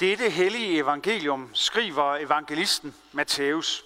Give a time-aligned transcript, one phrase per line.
[0.00, 3.84] Dette hellige evangelium skriver evangelisten Matthæus.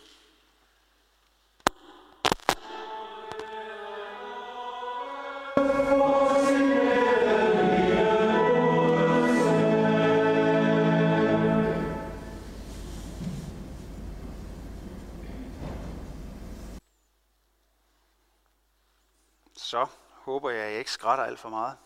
[19.57, 21.77] Så håber jeg, at jeg ikke skrætter alt for meget.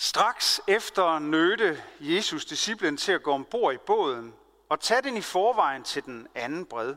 [0.00, 4.34] Straks efter nødte Jesus disciplen til at gå ombord i båden
[4.68, 6.96] og tage den i forvejen til den anden bred,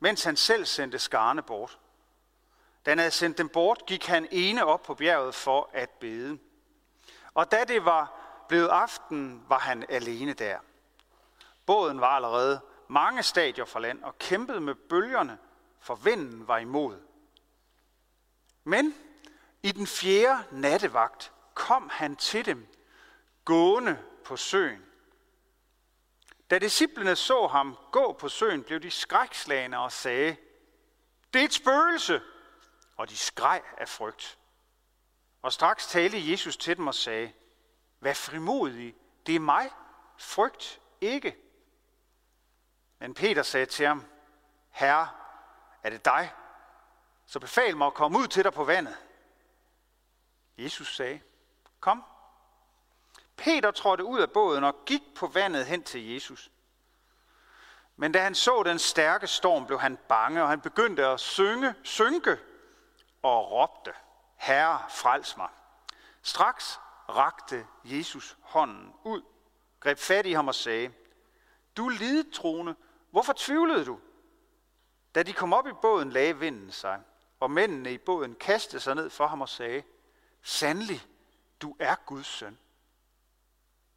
[0.00, 1.78] mens han selv sendte skarne bort.
[2.86, 6.38] Da han havde sendt dem bort, gik han ene op på bjerget for at bede.
[7.34, 8.12] Og da det var
[8.48, 10.58] blevet aften, var han alene der.
[11.66, 15.38] Båden var allerede mange stadier fra land og kæmpede med bølgerne,
[15.80, 16.96] for vinden var imod.
[18.64, 18.94] Men
[19.62, 22.66] i den fjerde nattevagt kom han til dem,
[23.44, 24.86] gående på søen.
[26.50, 30.36] Da disciplene så ham gå på søen, blev de skrækslagende og sagde,
[31.34, 32.22] det er et spøgelse,
[32.96, 34.38] og de skreg af frygt.
[35.42, 37.32] Og straks talte Jesus til dem og sagde,
[38.00, 38.94] vær frimodig,
[39.26, 39.70] det er mig,
[40.18, 41.36] frygt ikke.
[42.98, 44.04] Men Peter sagde til ham,
[44.70, 45.08] Herre,
[45.82, 46.32] er det dig?
[47.26, 48.96] Så befal mig at komme ud til dig på vandet.
[50.58, 51.20] Jesus sagde,
[51.80, 52.04] Kom.
[53.36, 56.50] Peter trådte ud af båden og gik på vandet hen til Jesus.
[57.96, 61.74] Men da han så den stærke storm, blev han bange, og han begyndte at synge,
[61.82, 62.38] synke
[63.22, 63.92] og råbte,
[64.36, 65.48] Herre, frels mig.
[66.22, 69.22] Straks rakte Jesus hånden ud,
[69.80, 70.92] greb fat i ham og sagde,
[71.76, 72.76] Du lidet trone,
[73.10, 74.00] hvorfor tvivlede du?
[75.14, 77.00] Da de kom op i båden, lagde vinden sig,
[77.40, 79.82] og mændene i båden kastede sig ned for ham og sagde,
[80.42, 81.06] Sandelig,
[81.62, 82.58] du er Guds søn.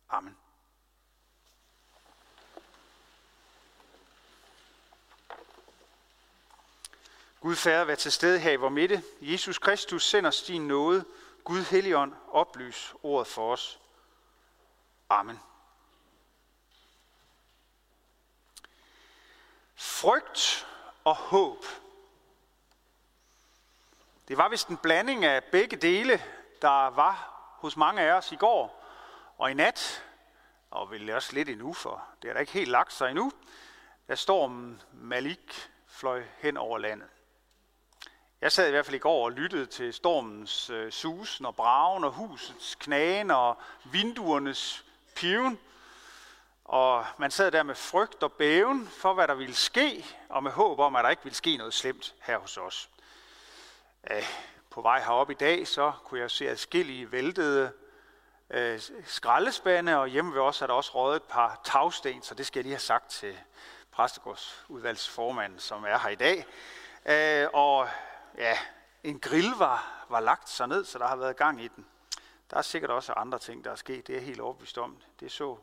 [0.10, 0.38] Amen.
[7.40, 9.04] Gud Fader, vær til stede her i vores midte.
[9.22, 11.06] Jesus Kristus sender os din nåde.
[11.44, 13.80] Gud Helligånd, oplys ordet for os.
[15.10, 15.40] Amen.
[19.76, 20.68] Frygt
[21.04, 21.66] og håb.
[24.28, 26.24] Det var vist en blanding af begge dele,
[26.62, 27.33] der var
[27.64, 28.84] hos mange af os i går
[29.38, 30.04] og i nat,
[30.72, 33.32] og vil også lidt endnu, for det er da ikke helt lagt sig endnu,
[34.08, 37.08] da stormen Malik fløj hen over landet.
[38.42, 42.04] Jeg sad i hvert fald i går og lyttede til stormens øh, susen og bragen
[42.04, 44.86] og husets knagen og vinduernes
[45.16, 45.60] piven.
[46.66, 50.52] Og man sad der med frygt og bæven for, hvad der ville ske, og med
[50.52, 52.90] håb om, at der ikke ville ske noget slemt her hos os
[54.74, 57.72] på vej herop i dag, så kunne jeg se adskillige væltede
[58.50, 62.46] øh, skraldespande, og hjemme ved os er der også røget et par tagsten, så det
[62.46, 63.38] skal jeg lige have sagt til
[63.92, 66.46] præstegårdsudvalgsformanden, som er her i dag.
[67.06, 67.90] Øh, og
[68.38, 68.58] ja,
[69.04, 71.86] en grill var, var lagt sig ned, så der har været gang i den.
[72.52, 74.98] Der er sikkert også andre ting, der er sket, det er helt overbevist om.
[75.20, 75.58] Det er så.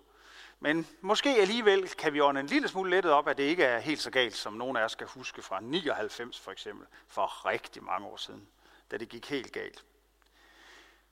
[0.60, 3.78] Men måske alligevel kan vi ånde en lille smule lettet op, at det ikke er
[3.78, 7.82] helt så galt, som nogen af os skal huske fra 99 for eksempel, for rigtig
[7.82, 8.48] mange år siden
[8.90, 9.84] da det gik helt galt.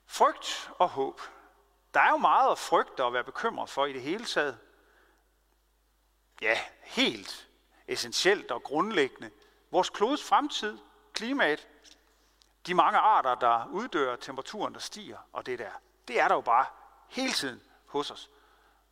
[0.05, 1.21] Frygt og håb.
[1.93, 4.57] Der er jo meget at frygte og være bekymret for i det hele taget.
[6.41, 7.49] Ja, helt
[7.87, 9.31] essentielt og grundlæggende.
[9.71, 10.77] Vores klodes fremtid,
[11.13, 11.67] klimaet,
[12.67, 15.71] de mange arter, der uddør, temperaturen, der stiger, og det der.
[16.07, 16.65] Det er der jo bare
[17.07, 18.29] hele tiden hos os.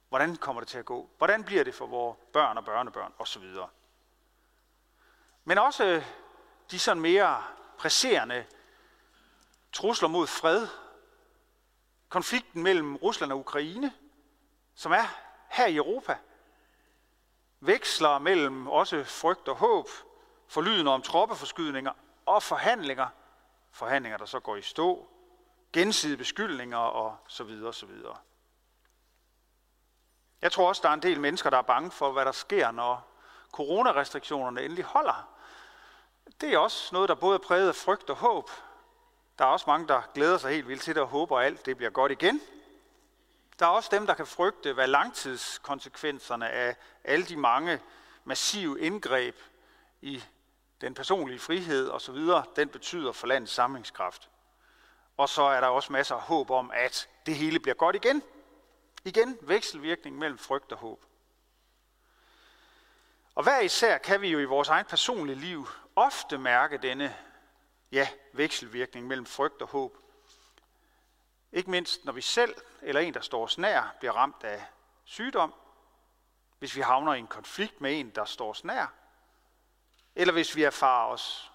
[0.09, 1.09] Hvordan kommer det til at gå?
[1.17, 3.43] Hvordan bliver det for vores børn og børnebørn osv.?
[5.43, 6.05] Men også øh,
[6.71, 7.43] de sådan mere
[7.77, 8.45] presserende
[9.71, 10.67] trusler mod fred,
[12.09, 13.93] konflikten mellem Rusland og Ukraine,
[14.75, 15.05] som er
[15.49, 16.17] her i Europa,
[17.59, 19.89] veksler mellem også frygt og håb,
[20.47, 21.91] forlydende om troppeforskydninger
[22.25, 23.07] og forhandlinger,
[23.71, 25.07] forhandlinger, der så går i stå,
[25.73, 28.17] gensidige beskyldninger og så videre, så videre.
[30.41, 32.71] Jeg tror også, der er en del mennesker, der er bange for, hvad der sker,
[32.71, 33.07] når
[33.51, 35.29] coronarestriktionerne endelig holder.
[36.41, 38.49] Det er også noget, der både er præget af frygt og håb,
[39.39, 41.65] der er også mange, der glæder sig helt vildt til det og håber, at alt
[41.65, 42.41] det bliver godt igen.
[43.59, 47.79] Der er også dem, der kan frygte, hvad langtidskonsekvenserne af alle de mange
[48.23, 49.35] massive indgreb
[50.01, 50.23] i
[50.81, 52.17] den personlige frihed osv.,
[52.55, 54.29] den betyder for landets samlingskraft.
[55.17, 58.23] Og så er der også masser af håb om, at det hele bliver godt igen.
[59.05, 61.05] Igen vekselvirkning mellem frygt og håb.
[63.35, 67.15] Og hver især kan vi jo i vores egen personlige liv ofte mærke denne
[67.91, 69.97] ja, vekselvirkning mellem frygt og håb.
[71.51, 74.65] Ikke mindst når vi selv eller en, der står os nær, bliver ramt af
[75.03, 75.53] sygdom,
[76.59, 78.93] hvis vi havner i en konflikt med en, der står os nær,
[80.15, 81.51] eller hvis vi erfarer os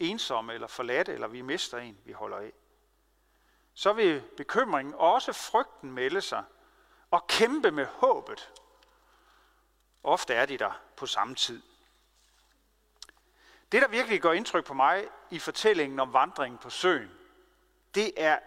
[0.00, 2.52] ensomme eller forladte, eller vi mister en, vi holder af.
[3.74, 6.44] Så vil bekymringen også frygten melde sig
[7.10, 8.52] og kæmpe med håbet.
[10.02, 11.62] Ofte er de der på samme tid.
[13.72, 17.10] Det, der virkelig gør indtryk på mig i fortællingen om vandringen på søen,
[17.94, 18.38] det er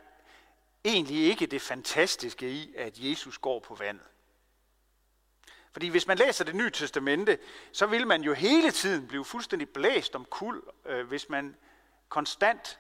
[0.86, 4.06] egentlig ikke det fantastiske i, at Jesus går på vandet.
[5.72, 7.38] Fordi hvis man læser det nye testamente,
[7.72, 11.56] så vil man jo hele tiden blive fuldstændig blæst om kul, øh, hvis man
[12.10, 12.80] konstant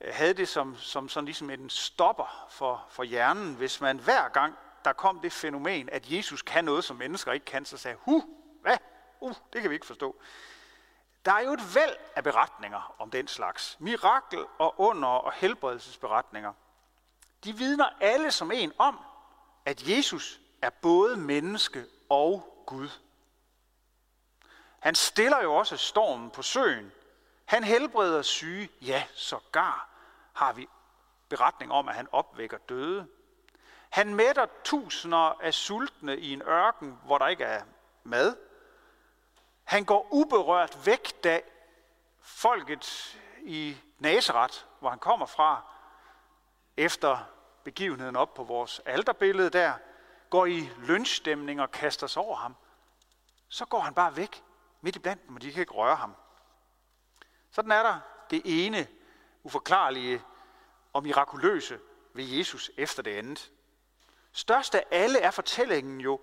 [0.00, 3.54] øh, havde det som, som sådan ligesom en stopper for, for hjernen.
[3.54, 4.54] Hvis man hver gang,
[4.84, 8.24] der kom det fænomen, at Jesus kan noget, som mennesker ikke kan, så sagde, hu,
[8.62, 8.76] hvad?
[9.20, 10.22] Uh, det kan vi ikke forstå.
[11.24, 13.76] Der er jo et væld af beretninger om den slags.
[13.80, 16.52] Mirakel og under og helbredelsesberetninger.
[17.44, 18.98] De vidner alle som en om,
[19.64, 22.88] at Jesus er både menneske og Gud.
[24.78, 26.92] Han stiller jo også stormen på søen.
[27.44, 29.88] Han helbreder syge, ja, sågar
[30.32, 30.68] har vi
[31.28, 33.06] beretning om, at han opvækker døde.
[33.90, 37.62] Han mætter tusinder af sultne i en ørken, hvor der ikke er
[38.04, 38.36] mad.
[39.72, 41.40] Han går uberørt væk, da
[42.20, 45.62] folket i Nazareth, hvor han kommer fra,
[46.76, 47.18] efter
[47.64, 49.74] begivenheden op på vores alterbillede der,
[50.30, 52.56] går i lønstemning og kaster sig over ham,
[53.48, 54.42] så går han bare væk
[54.80, 56.16] midt i blandt dem, og de kan ikke røre ham.
[57.50, 58.86] Sådan er der det ene
[59.42, 60.22] uforklarlige
[60.92, 61.80] og mirakuløse
[62.14, 63.52] ved Jesus efter det andet.
[64.32, 66.20] Størst af alle er fortællingen jo,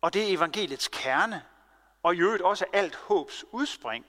[0.00, 1.44] og det er evangeliets kerne,
[2.02, 4.06] og i øvrigt også alt håbs udspring.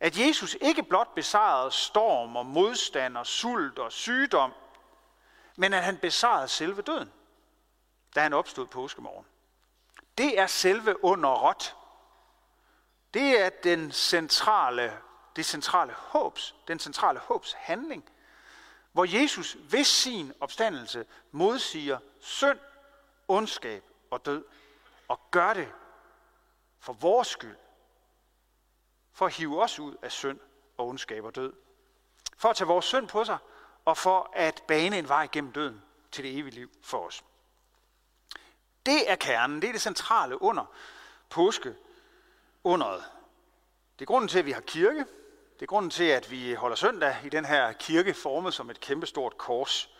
[0.00, 4.52] At Jesus ikke blot besejrede storm og modstand og sult og sygdom,
[5.56, 7.12] men at han besejrede selve døden
[8.14, 9.26] da han opstod påskemorgen.
[10.18, 11.76] Det er selve underrot.
[13.14, 14.98] Det er den centrale,
[15.36, 18.04] det centrale håbs, den centrale håbs handling,
[18.92, 22.58] hvor Jesus ved sin opstandelse modsiger synd,
[23.28, 24.44] ondskab og død,
[25.08, 25.68] og gør det
[26.88, 27.56] for vores skyld,
[29.12, 30.40] for at hive os ud af synd
[30.76, 31.52] og ondskab og død,
[32.36, 33.38] for at tage vores synd på sig,
[33.84, 35.82] og for at bane en vej gennem døden
[36.12, 37.24] til det evige liv for os.
[38.86, 40.64] Det er kernen, det er det centrale under
[41.30, 41.74] påske
[42.64, 43.04] underet.
[43.98, 45.04] Det er grunden til, at vi har kirke.
[45.54, 48.80] Det er grunden til, at vi holder søndag i den her kirke formet som et
[48.80, 49.90] kæmpestort kors.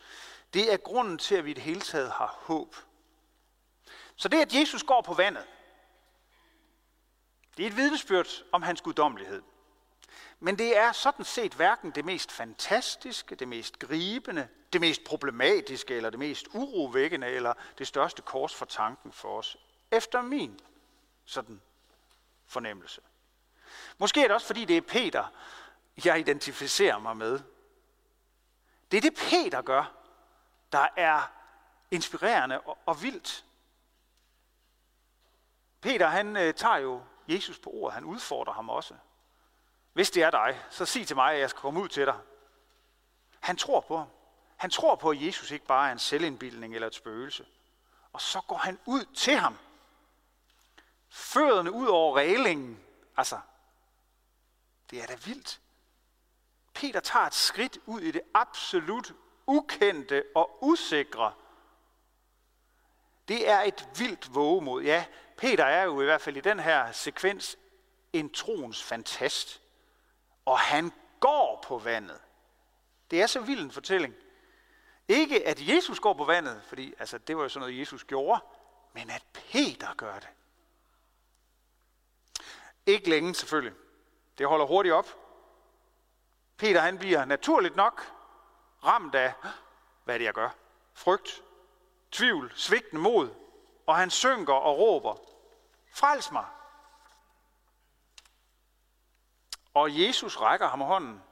[0.54, 2.76] Det er grunden til, at vi i det hele taget har håb.
[4.16, 5.44] Så det, at Jesus går på vandet,
[7.58, 9.42] det er et vidnesbyrd om hans guddommelighed.
[10.40, 15.94] Men det er sådan set hverken det mest fantastiske, det mest gribende, det mest problematiske,
[15.94, 19.56] eller det mest urovækkende, eller det største kors for tanken for os.
[19.90, 20.60] Efter min
[21.24, 21.60] sådan
[22.46, 23.00] fornemmelse.
[23.98, 25.32] Måske er det også, fordi det er Peter,
[26.04, 27.40] jeg identificerer mig med.
[28.90, 29.92] Det er det, Peter gør,
[30.72, 31.32] der er
[31.90, 33.44] inspirerende og, og vildt.
[35.80, 37.94] Peter, han øh, tager jo Jesus på ordet.
[37.94, 38.94] Han udfordrer ham også.
[39.92, 42.18] Hvis det er dig, så sig til mig, at jeg skal komme ud til dig.
[43.40, 44.08] Han tror på ham.
[44.56, 47.46] Han tror på, at Jesus ikke bare er en selvindbildning eller et spøgelse.
[48.12, 49.58] Og så går han ud til ham.
[51.08, 52.80] Fødderne ud over reglingen.
[53.16, 53.40] Altså,
[54.90, 55.60] det er da vildt.
[56.74, 59.12] Peter tager et skridt ud i det absolut
[59.46, 61.32] ukendte og usikre.
[63.28, 64.82] Det er et vildt vågemod.
[64.82, 65.04] Ja,
[65.38, 67.58] Peter er jo i hvert fald i den her sekvens
[68.12, 69.62] en troens fantast
[70.48, 72.20] og han går på vandet.
[73.10, 74.14] Det er så vild en fortælling.
[75.08, 78.40] Ikke at Jesus går på vandet, fordi altså, det var jo sådan noget, Jesus gjorde,
[78.92, 80.28] men at Peter gør det.
[82.86, 83.74] Ikke længe selvfølgelig.
[84.38, 85.16] Det holder hurtigt op.
[86.56, 88.12] Peter han bliver naturligt nok
[88.84, 89.32] ramt af,
[90.04, 90.50] hvad er det jeg gør?
[90.94, 91.42] Frygt,
[92.10, 93.30] tvivl, svigtende mod,
[93.86, 95.27] og han synker og råber,
[95.98, 96.44] frels mig,
[99.78, 101.22] Og Jesus rækker ham hånden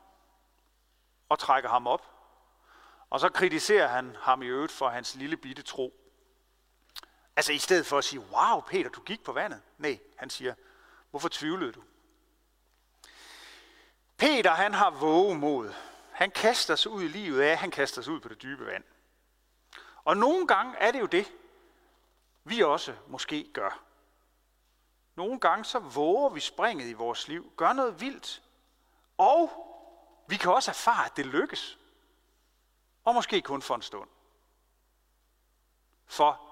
[1.28, 2.10] og trækker ham op.
[3.10, 5.94] Og så kritiserer han ham i øvrigt for hans lille bitte tro.
[7.36, 9.62] Altså i stedet for at sige, wow Peter, du gik på vandet.
[9.78, 10.54] Nej, han siger,
[11.10, 11.82] hvorfor tvivlede du?
[14.16, 15.74] Peter, han har vågemod.
[16.12, 18.84] Han kaster sig ud i livet af, han kaster sig ud på det dybe vand.
[20.04, 21.32] Og nogle gange er det jo det,
[22.44, 23.85] vi også måske gør.
[25.16, 28.42] Nogle gange så våger vi springet i vores liv, gør noget vildt,
[29.18, 29.50] og
[30.28, 31.78] vi kan også erfare, at det lykkes.
[33.04, 34.08] Og måske kun for en stund.
[36.06, 36.42] For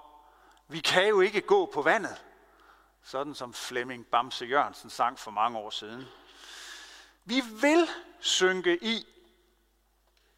[0.67, 2.25] Vi kan jo ikke gå på vandet,
[3.01, 6.05] sådan som Flemming Bamse Jørgensen sang for mange år siden.
[7.25, 9.07] Vi vil synke i,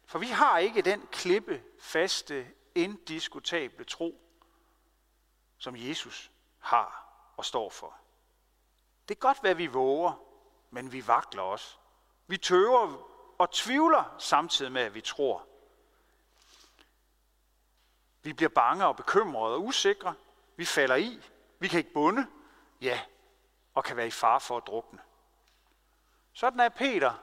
[0.04, 4.20] for vi har ikke den klippe, faste, indiskutable tro,
[5.58, 7.04] som Jesus har
[7.36, 7.94] og står for.
[9.08, 10.22] Det er godt, hvad vi våger,
[10.70, 11.76] men vi vakler også.
[12.26, 15.46] Vi tøver og tvivler samtidig med, at vi tror.
[18.22, 20.14] Vi bliver bange og bekymrede og usikre.
[20.56, 21.22] Vi falder i.
[21.58, 22.26] Vi kan ikke bunde.
[22.80, 23.00] Ja,
[23.74, 24.98] og kan være i fare for at drukne.
[26.32, 27.14] Sådan er Peter,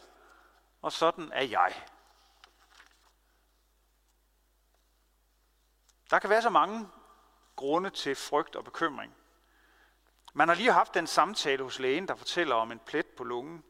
[0.81, 1.85] og sådan er jeg.
[6.09, 6.89] Der kan være så mange
[7.55, 9.15] grunde til frygt og bekymring.
[10.37, 13.63] Man har lige haft den samtale hos lægen, der fortæller om en plet på lungen.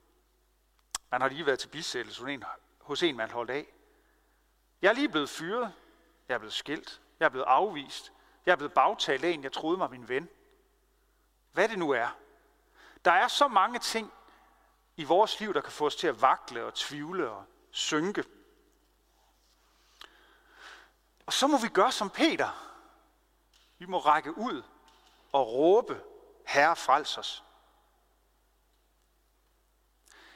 [1.12, 2.44] Man har lige været til bisættelse hos en,
[2.82, 3.66] hos en, man holdt af.
[4.82, 5.74] Jeg er lige blevet fyret.
[6.28, 7.02] Jeg er blevet skilt.
[7.20, 8.12] Jeg er blevet afvist.
[8.46, 10.30] Jeg er blevet bagtalt af en, jeg troede var min ven.
[11.52, 12.08] Hvad det nu er.
[13.06, 14.14] Der er så mange ting
[14.96, 18.24] i vores liv, der kan få os til at vakle og tvivle og synke.
[21.26, 22.76] Og så må vi gøre som Peter.
[23.78, 24.64] Vi må række ud
[25.32, 26.02] og råbe,
[26.48, 27.44] Herre frels os.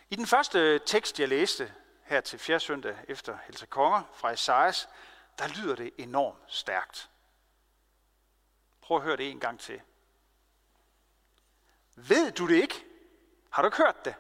[0.09, 1.73] I den første tekst, jeg læste
[2.03, 4.89] her til fjerde søndag efter Helse Konger fra Esajas,
[5.39, 7.09] der lyder det enormt stærkt.
[8.81, 9.81] Prøv at høre det en gang til.
[11.95, 12.85] Ved du det ikke?
[13.49, 14.15] Har du ikke hørt det?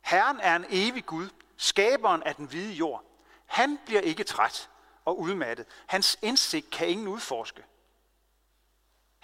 [0.00, 3.04] Herren er en evig Gud, skaberen af den hvide jord.
[3.46, 4.70] Han bliver ikke træt
[5.04, 5.66] og udmattet.
[5.86, 7.64] Hans indsigt kan ingen udforske.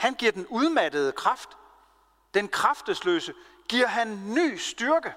[0.05, 1.49] Han giver den udmattede kraft.
[2.35, 3.35] Den kraftesløse
[3.69, 5.15] giver han ny styrke.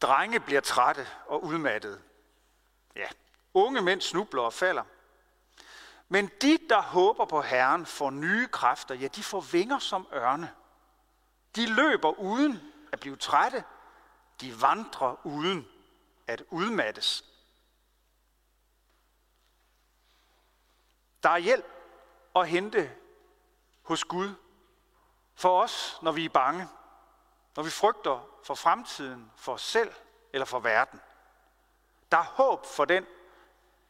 [0.00, 2.02] Drenge bliver trætte og udmattede.
[2.96, 3.08] Ja,
[3.54, 4.84] unge mænd snubler og falder.
[6.08, 8.94] Men de, der håber på Herren, får nye kræfter.
[8.94, 10.54] Ja, de får vinger som ørne.
[11.56, 13.64] De løber uden at blive trætte.
[14.40, 15.68] De vandrer uden
[16.26, 17.24] at udmattes.
[21.22, 21.77] Der er hjælp
[22.42, 22.96] at hente
[23.82, 24.34] hos Gud
[25.34, 26.68] for os, når vi er bange,
[27.56, 29.92] når vi frygter for fremtiden, for os selv
[30.32, 31.00] eller for verden.
[32.12, 33.06] Der er håb for den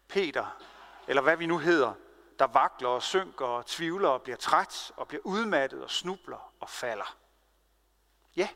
[0.09, 0.63] Peter,
[1.07, 1.95] eller hvad vi nu hedder,
[2.39, 6.71] der vakler og synker og tvivler og bliver træt og bliver udmattet og snubler og
[6.71, 7.17] falder.
[8.37, 8.49] Ja,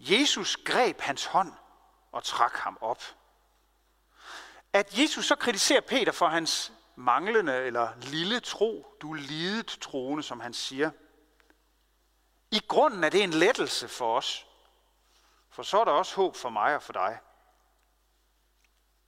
[0.00, 1.52] Jesus greb hans hånd
[2.12, 3.02] og trak ham op.
[4.72, 10.40] At Jesus så kritiserer Peter for hans manglende eller lille tro, du lidet troende, som
[10.40, 10.90] han siger.
[12.50, 14.46] I grunden er det en lettelse for os,
[15.50, 17.18] for så er der også håb for mig og for dig.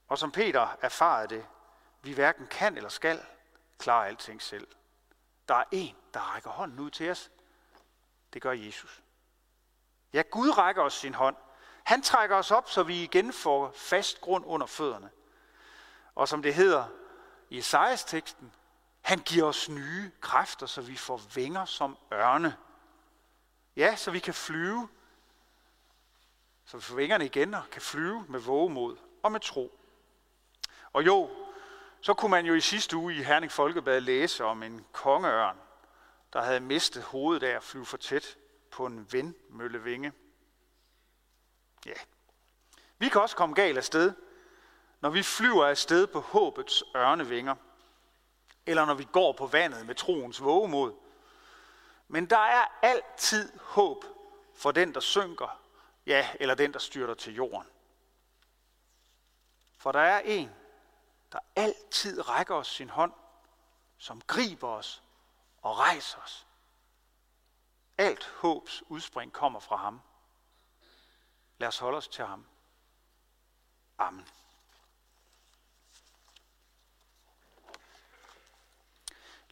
[0.08, 1.46] Og som Peter erfarede det,
[2.02, 3.20] vi hverken kan eller skal
[3.78, 4.68] klare alting selv.
[5.48, 7.30] Der er en, der rækker hånden ud til os.
[8.32, 9.02] Det gør Jesus.
[10.12, 11.36] Ja, Gud rækker os sin hånd.
[11.84, 15.10] Han trækker os op, så vi igen får fast grund under fødderne.
[16.14, 16.86] Og som det hedder
[17.52, 18.54] i Esajas teksten,
[19.00, 22.56] han giver os nye kræfter, så vi får vinger som ørne.
[23.76, 24.88] Ja, så vi kan flyve,
[26.64, 29.78] så vi får vingerne igen og kan flyve med vågemod og med tro.
[30.92, 31.30] Og jo,
[32.00, 35.58] så kunne man jo i sidste uge i Herning Folkebad læse om en kongeørn,
[36.32, 38.36] der havde mistet hovedet af at flyve for tæt
[38.70, 40.12] på en vindmøllevinge.
[41.86, 42.00] Ja,
[42.98, 44.12] vi kan også komme galt af sted,
[45.02, 47.54] når vi flyver afsted på håbets ørnevinger,
[48.66, 50.94] eller når vi går på vandet med troens vågemod.
[52.08, 54.04] Men der er altid håb
[54.54, 55.60] for den, der synker,
[56.06, 57.66] ja, eller den, der styrter til jorden.
[59.76, 60.50] For der er en,
[61.32, 63.12] der altid rækker os sin hånd,
[63.98, 65.02] som griber os
[65.62, 66.46] og rejser os.
[67.98, 70.00] Alt håbs udspring kommer fra ham.
[71.58, 72.46] Lad os holde os til ham.
[73.98, 74.28] Amen.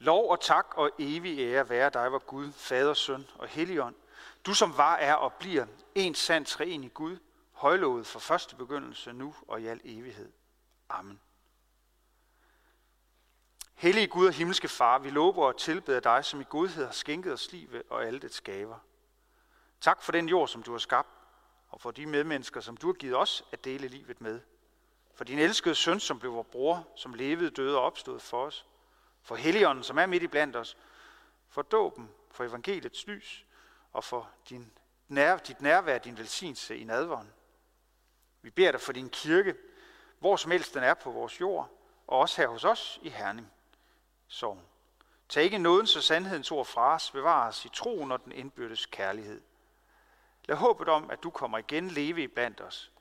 [0.03, 3.95] Lov og tak og evig ære være dig, hvor Gud, Fader, Søn og Helligånd.
[4.47, 7.17] Du som var, er og bliver en sand træen i Gud,
[7.53, 10.33] højlovet fra første begyndelse, nu og i al evighed.
[10.89, 11.21] Amen.
[13.75, 17.33] Hellige Gud og himmelske Far, vi lover og tilbeder dig, som i godhed har skænket
[17.33, 18.79] os livet og alle dets gaver.
[19.81, 21.09] Tak for den jord, som du har skabt,
[21.69, 24.41] og for de medmennesker, som du har givet os at dele livet med.
[25.15, 28.67] For din elskede søn, som blev vores bror, som levede, døde og opstod for os.
[29.23, 30.77] For Helligånden, som er midt i blandt os.
[31.49, 33.47] For dåben, for evangeliets lys,
[33.93, 34.73] og for din
[35.09, 37.33] nær, dit nærvær, din velsignelse i nadvåren.
[38.43, 39.55] Vi beder dig for din kirke,
[40.19, 41.71] hvor som helst den er på vores jord,
[42.07, 43.53] og også her hos os i Herning.
[44.29, 44.61] Sogn.
[45.29, 48.87] Tag ikke nådens og sandhedens ord fra os, bevar os i troen og den indbyrdes
[48.87, 49.43] kærlighed.
[50.45, 52.93] Lad håbet om, at du kommer igen leve i blandt os.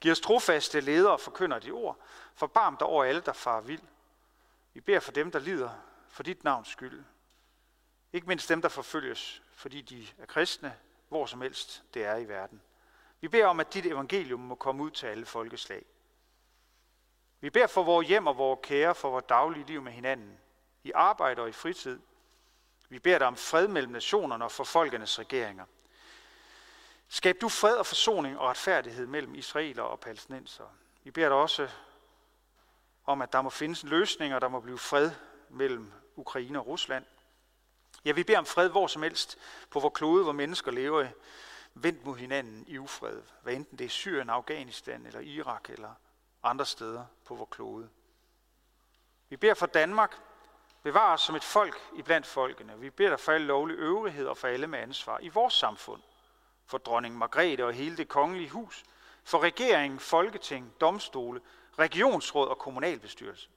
[0.00, 1.98] Giv os trofaste ledere og forkynder de ord.
[2.34, 3.82] Forbarm dig over alle, der farer vild.
[4.72, 5.70] Vi beder for dem, der lider,
[6.08, 7.04] for dit navns skyld.
[8.12, 10.76] Ikke mindst dem, der forfølges, fordi de er kristne,
[11.08, 12.62] hvor som helst det er i verden.
[13.20, 15.84] Vi beder om, at dit evangelium må komme ud til alle folkeslag.
[17.40, 20.38] Vi beder for vores hjem og vores kære, for vores daglige liv med hinanden,
[20.84, 22.00] i arbejde og i fritid.
[22.88, 25.64] Vi beder dig om fred mellem nationerne og for folkenes regeringer.
[27.08, 30.64] Skab du fred og forsoning og retfærdighed mellem israeler og palæstinenser.
[31.04, 31.68] Vi beder dig også
[33.08, 35.10] om, at der må findes en løsning, og der må blive fred
[35.50, 37.04] mellem Ukraine og Rusland.
[38.04, 39.38] Ja, vi beder om fred hvor som helst
[39.70, 41.06] på vores klode, hvor mennesker lever
[41.74, 43.22] vendt mod hinanden i ufred.
[43.42, 45.90] Hvad enten det er Syrien, Afghanistan eller Irak eller
[46.42, 47.88] andre steder på vores klode.
[49.28, 50.16] Vi beder for Danmark,
[50.82, 52.80] bevar os som et folk i blandt folkene.
[52.80, 56.02] Vi beder dig for alle lovlige øvrigheder og for alle med ansvar i vores samfund.
[56.66, 58.84] For dronning Margrethe og hele det kongelige hus.
[59.24, 61.40] For regering, folketing, domstole,
[61.78, 63.48] regionsråd og kommunalbestyrelse.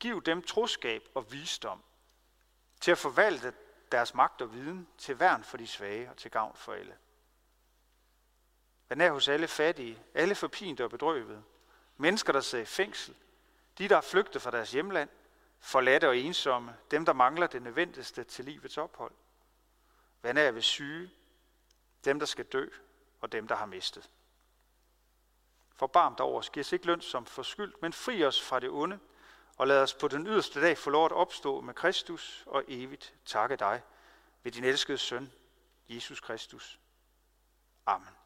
[0.00, 1.82] Giv dem troskab og visdom
[2.80, 3.52] til at forvalte
[3.92, 6.96] deres magt og viden til værn for de svage og til gavn for alle.
[8.88, 11.42] Vær nær hos alle fattige, alle forpinte og bedrøvede,
[11.96, 13.14] mennesker, der sidder i fængsel,
[13.78, 15.08] de, der er flygtet fra deres hjemland,
[15.60, 19.12] forladte og ensomme, dem, der mangler det nødvendigste til livets ophold.
[20.22, 21.10] Vær nær ved syge,
[22.04, 22.68] dem, der skal dø,
[23.20, 24.10] og dem, der har mistet.
[25.78, 28.70] Forbarm dig over os, giv os ikke løn som forskyldt, men fri os fra det
[28.70, 28.98] onde,
[29.56, 33.14] og lad os på den yderste dag få lov at opstå med Kristus og evigt
[33.24, 33.82] takke dig
[34.42, 35.32] ved din elskede søn,
[35.88, 36.78] Jesus Kristus.
[37.86, 38.17] Amen.